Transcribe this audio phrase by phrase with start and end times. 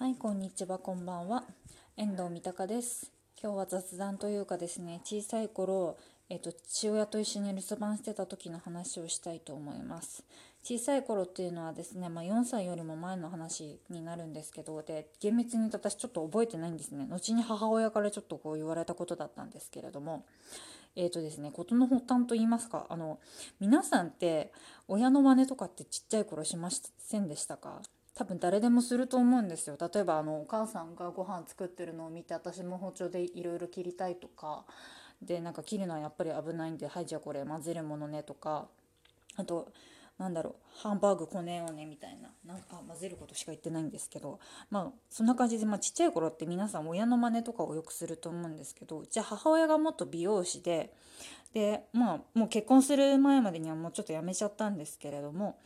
[0.00, 1.44] はいこんにちはこんばんは。
[1.98, 3.12] 遠藤三鷹です。
[3.38, 5.98] 今日は雑談というかですね小さい頃
[6.30, 10.24] えっと父親と一緒に留守番してた時の話をしたいと思います。
[10.62, 17.06] 小さい頃っていうのはですね、まあ、4歳よりも前の話になるんですけどで厳密に私ちょっと覚えてないんですね。
[17.10, 20.24] 後に母親からちょっとこう言われたことだったんですけれども。
[20.96, 23.20] えーとですね、事の発端と言いますかあの
[23.60, 24.50] 皆さんって
[24.88, 27.82] 親の真似とかってちっちゃい頃しませんでしたか？
[28.20, 29.78] 多分誰でもすると思うんですよ。
[29.80, 34.66] 例えばあのお母さんがご飯作ってるのを見て私も包丁でいろいろ切りたいとか。
[35.22, 38.68] でなんか切るのはやっぱり危ないんではいじゃあこれ混ぜるものねとか。
[39.36, 39.72] あと
[40.18, 42.28] なんだろうハンバーグこねようねみたいな。
[42.44, 44.38] なんか混ぜることしか言ってないんですけど。
[44.68, 49.02] まあそんな感じで、まあ、ちっちゃい頃って皆さん親の真似とかをよくすると思うんですけど。
[49.08, 50.92] じゃあ母親がもっと美容師で
[51.54, 55.58] でまあもう結婚する前までにはもうちょっとやめちゃったんですけれども。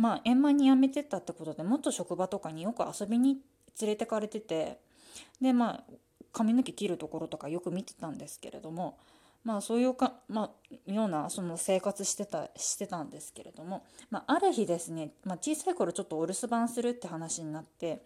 [0.00, 3.38] まあ円満に辞めてったってことでもっと職場とかによく遊びに
[3.80, 4.78] 連れてかれてて
[5.40, 5.84] でまあ
[6.32, 8.98] 髪の毛切るところとかよく見てたんですけれども
[9.44, 10.50] まあそういうか、ま
[10.86, 18.02] あ、ようなその生活してたしてたんですけれども、まあ、ある日ですね、まあ、小さい頃ちょっとお留守番するって話になって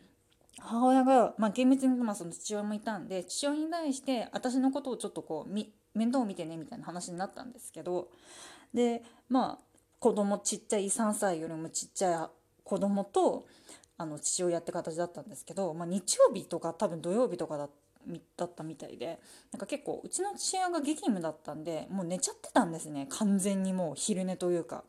[0.58, 5.72] 母親が、まあ、厳密にまあその父親もいたんで父親に対して私のことをちょっとこう面
[6.08, 8.08] 倒を見てねみたいな話になったんですけど
[8.72, 9.73] でまあ
[10.04, 12.28] 子供ちっちゃい3歳よりもちっちゃい
[12.62, 13.46] 子供と
[13.96, 17.64] あの父親って形だったんですけど、まあ、日曜日とか多分土曜日とかだ
[18.44, 19.18] ったみたいで
[19.50, 23.06] なんか結構うちの父親が激務だったんでもう寝ちゃってたんですね。
[23.08, 24.84] 完全にもう昼寝というか。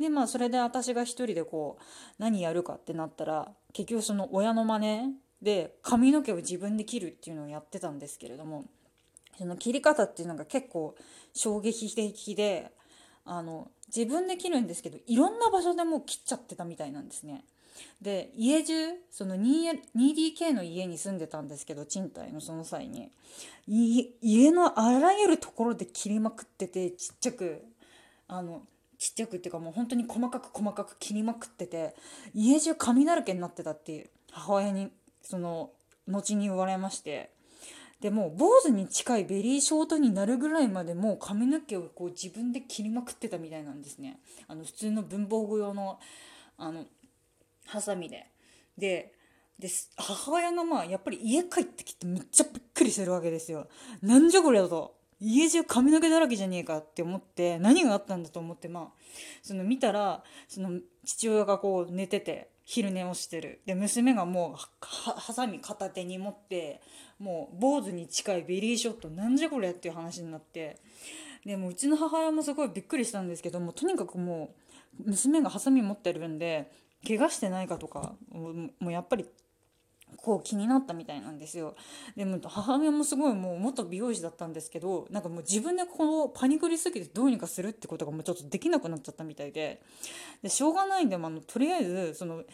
[0.00, 1.82] でまあそれで私が一人でこう
[2.18, 8.64] 何やるかってなったら結局その親の真似で髪の毛を自分で切るっていうのをやってたんですけれども
[9.38, 10.96] その切り方っていうのが結構
[11.32, 12.72] 衝撃的で
[13.26, 17.44] あの自分で切るんですけどいろんな場所でもう切っちゃってたみたいなんですね。
[18.00, 18.74] で家中
[19.10, 23.10] その 2DK の家に住んでたんですけど賃貸のその際に
[23.66, 27.62] 家のあらゆるところで切りまくっててちっちゃく
[28.28, 28.62] あの
[28.98, 31.94] ちっちゃくっていうかもう本当に細かく細かく切りまくってて
[32.34, 34.90] 家中髪だらけになってたっていう母親に
[35.22, 35.70] その
[36.08, 37.30] 後に言われまして
[38.00, 44.20] でも坊主に近いベリーショートになるぐらいまでもう髪の毛をこう自分で切りまくってたみたいなんですね。
[44.48, 45.98] あの普通の文房具用の
[46.58, 46.84] あの
[47.66, 48.26] ハサミで。
[48.76, 49.12] で
[49.58, 53.68] で母親がまあやっぱり家帰ってきてめっちゃびっくりするわけですよ。
[54.02, 54.96] なんじゃこれだと。
[55.18, 59.02] 家中髪の毛だらけじゃねえかって思って何があったんだと思ってまあ
[59.42, 63.60] その見たらその父親がこう寝てて昼寝をしてる。
[63.64, 66.82] で娘がもうハサミ片手に持って
[67.20, 70.78] もう坊主に近いベリーショットなんじゃこれっていう話になって。
[71.44, 74.52] でもうちの母親もすごいびっくりしたんですけどもとにかくも
[74.98, 76.72] う娘がハサミ持ってるんで
[77.06, 79.26] 怪我してないかとかもうやっぱり
[80.16, 81.74] こう気になったみたいなんですよ。
[82.16, 89.82] でも母親もすごいもう元美容師だったんですけどなんかもう自分でこのパニクりすぎてどうにかするってことがもうちょっとできなくなっちゃったみたいで。
[90.42, 92.44] でしょうがないんで、まあ、のとりあえずその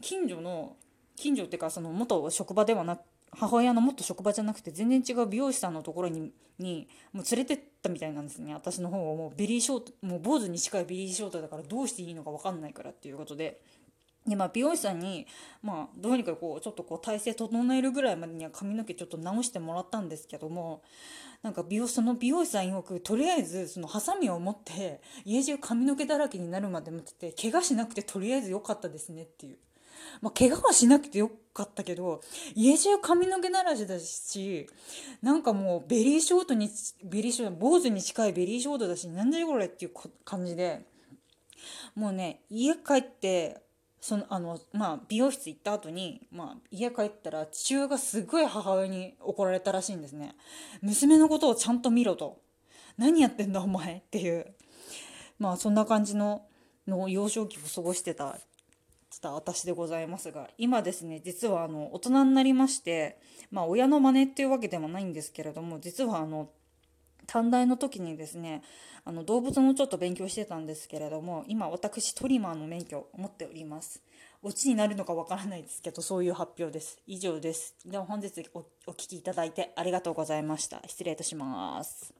[0.00, 0.76] 近所の
[1.16, 3.00] 近所っていうかその元職場ではなく
[3.32, 8.52] 母親のもっと職場じゃなくて全然違う美容師さんのところににもう連れてったみたいなんですね。
[8.52, 13.60] 私の方をもうベリーショートもう坊主に近いベリーショートだからどうしていいのか分かんないからっていうことで。
[14.26, 15.26] でまあ、美容師さんに、
[15.62, 20.82] まあ、どうにかこうちょっとこう体勢整えるぐらいまでには髪の毛ちょっと直してもらったんですけども
[21.42, 29.58] なんか美容その美容師さん曰くとりあえずそのハサミを持って家中髪の毛だらけになるまで持ってて怪我しなくてとりあえず良かったですねっていう。
[30.20, 32.22] まあ、怪我はしなくてよかったけど
[32.54, 34.66] 家中髪の毛ならしだし
[35.22, 36.70] なんかもうベリーショートに
[37.04, 39.92] ベリーショート坊主に近いベリーショートだしなんでこれっていう
[40.24, 40.86] 感じで
[41.94, 43.60] もうね家帰って
[44.00, 50.34] そのあのまあ美容室行った後にまあ家帰ったら父親がすごい母親に怒られたらしいんですね。
[50.82, 52.40] 娘のことをちゃんと見ろと。
[52.96, 54.54] 何やってんだお前っていう。
[55.38, 56.46] まあそんな感じの
[56.86, 58.38] の幼少期を過ごしてた
[59.20, 63.18] た私でございますが今ですね実はあの大人になりまして
[63.50, 66.50] まあ親の真似っていうわけではないんですけれども実はあの
[67.30, 68.62] 短大の時にですね
[69.04, 74.02] あの動物のちょっと勉強してたんですけれども今私トリマーの免許を持っております。
[74.42, 76.98] オチになるのかわからないですけどそういう発表です。
[77.06, 77.76] 以上です。
[77.86, 80.82] では本日おお聴きいただいてありがとうございました。
[80.88, 82.19] 失礼いたします。